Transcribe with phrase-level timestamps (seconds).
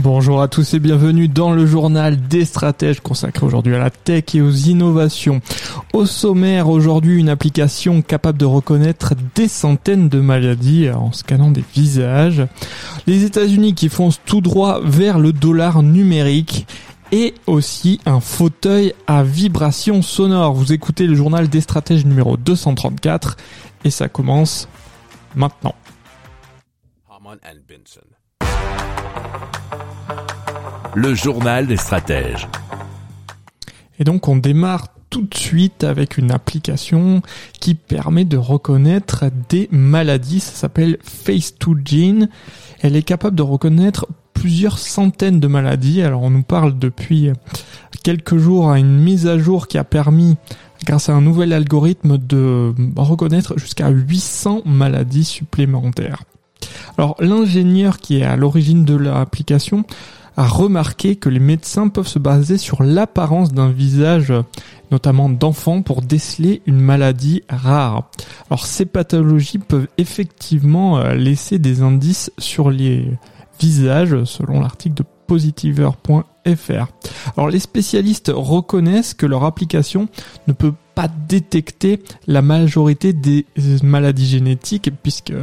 [0.00, 4.32] Bonjour à tous et bienvenue dans le journal des stratèges consacré aujourd'hui à la tech
[4.32, 5.40] et aux innovations.
[5.92, 11.64] Au sommaire aujourd'hui une application capable de reconnaître des centaines de maladies en scannant des
[11.74, 12.46] visages.
[13.08, 16.68] Les États-Unis qui foncent tout droit vers le dollar numérique
[17.10, 20.54] et aussi un fauteuil à vibration sonore.
[20.54, 23.36] Vous écoutez le journal des stratèges numéro 234
[23.82, 24.68] et ça commence
[25.34, 25.74] maintenant.
[30.94, 32.48] Le journal des stratèges.
[33.98, 37.22] Et donc on démarre tout de suite avec une application
[37.60, 40.40] qui permet de reconnaître des maladies.
[40.40, 42.28] Ça s'appelle Face2Gene.
[42.80, 46.02] Elle est capable de reconnaître plusieurs centaines de maladies.
[46.02, 47.30] Alors on nous parle depuis
[48.02, 50.36] quelques jours à une mise à jour qui a permis,
[50.84, 56.22] grâce à un nouvel algorithme, de reconnaître jusqu'à 800 maladies supplémentaires.
[56.98, 59.84] Alors l'ingénieur qui est à l'origine de l'application
[60.36, 64.32] a remarqué que les médecins peuvent se baser sur l'apparence d'un visage,
[64.90, 68.10] notamment d'enfant, pour déceler une maladie rare.
[68.50, 73.08] Alors ces pathologies peuvent effectivement euh, laisser des indices sur les
[73.60, 76.86] visages, selon l'article de positiver.fr.
[77.36, 80.08] Alors les spécialistes reconnaissent que leur application
[80.46, 83.46] ne peut pas détecter la majorité des
[83.82, 85.34] maladies génétiques puisque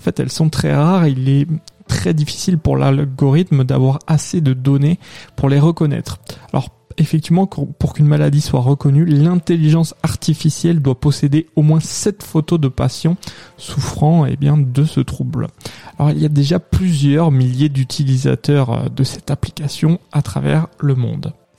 [0.00, 1.46] en fait elles sont très rares, il est
[1.86, 4.98] très difficile pour l'algorithme d'avoir assez de données
[5.36, 6.20] pour les reconnaître.
[6.54, 12.58] Alors effectivement, pour qu'une maladie soit reconnue, l'intelligence artificielle doit posséder au moins 7 photos
[12.58, 13.16] de patients
[13.58, 15.48] souffrant eh bien, de ce trouble.
[15.98, 20.94] Alors il y a déjà plusieurs milliers d'utilisateurs euh, de cette application à travers le
[20.94, 21.34] monde.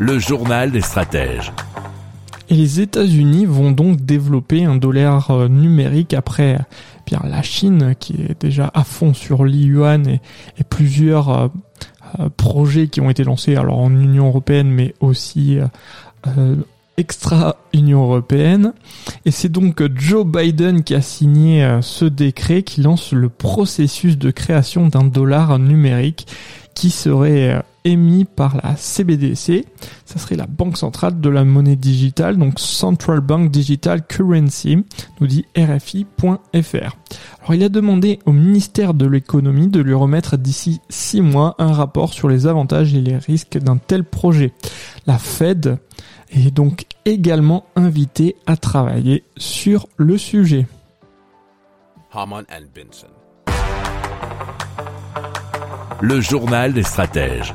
[0.00, 1.52] Le journal des stratèges.
[2.48, 6.58] Et les États-Unis vont donc développer un dollar euh, numérique après
[7.06, 10.22] bien la Chine qui est déjà à fond sur l'Yuan et,
[10.58, 11.48] et, plusieurs euh,
[12.18, 15.58] euh, projets qui ont été lancés alors en Union européenne mais aussi
[16.26, 16.56] euh,
[16.96, 18.72] extra Union européenne.
[19.26, 24.30] Et c'est donc Joe Biden qui a signé ce décret qui lance le processus de
[24.30, 26.26] création d'un dollar numérique
[26.74, 29.64] qui serait émis par la CBDC.
[30.04, 34.84] Ça serait la banque centrale de la monnaie digitale, donc Central Bank Digital Currency,
[35.20, 36.96] nous dit RFI.fr.
[37.40, 41.72] Alors il a demandé au ministère de l'économie de lui remettre d'ici six mois un
[41.72, 44.52] rapport sur les avantages et les risques d'un tel projet.
[45.06, 45.78] La Fed
[46.30, 50.66] est donc également invitée à travailler sur le sujet.
[56.02, 57.54] Le journal des stratèges.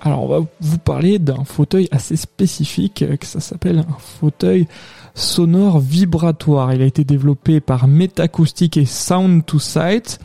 [0.00, 4.66] Alors on va vous parler d'un fauteuil assez spécifique, que ça s'appelle un fauteuil
[5.14, 6.72] sonore vibratoire.
[6.72, 10.18] Il a été développé par Metacoustic et Sound to Sight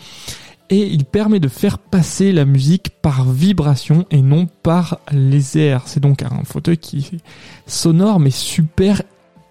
[0.69, 5.83] et il permet de faire passer la musique par vibration et non par les airs.
[5.87, 7.19] C'est donc un fauteuil qui est
[7.69, 9.01] sonore mais super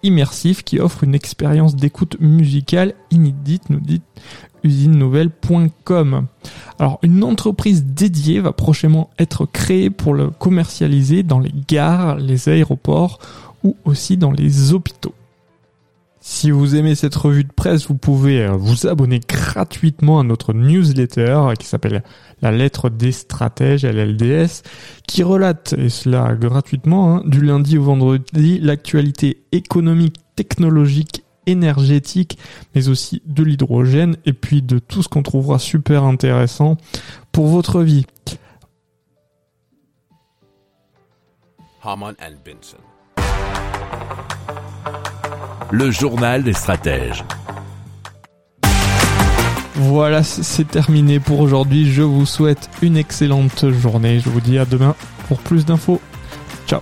[0.03, 4.01] immersif qui offre une expérience d'écoute musicale inédite, nous dit
[4.65, 6.27] usinenouvelle.com.
[6.79, 12.49] Alors, une entreprise dédiée va prochainement être créée pour le commercialiser dans les gares, les
[12.49, 13.19] aéroports
[13.63, 15.13] ou aussi dans les hôpitaux.
[16.27, 20.53] Si vous aimez cette revue de presse, vous pouvez euh, vous abonner gratuitement à notre
[20.53, 22.01] newsletter qui s'appelle
[22.41, 24.63] La lettre des stratèges, LLDS,
[25.07, 32.37] qui relate, et cela gratuitement, hein, du lundi au vendredi, l'actualité économique, technologique énergétique,
[32.73, 36.77] mais aussi de l'hydrogène et puis de tout ce qu'on trouvera super intéressant
[37.31, 38.05] pour votre vie.
[41.83, 42.77] Haman and Benson.
[45.71, 47.23] Le journal des stratèges.
[49.75, 51.91] Voilà, c'est terminé pour aujourd'hui.
[51.91, 54.19] Je vous souhaite une excellente journée.
[54.19, 54.95] Je vous dis à demain
[55.27, 55.99] pour plus d'infos.
[56.65, 56.81] Ciao